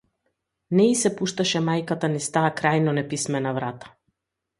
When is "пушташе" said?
1.19-1.61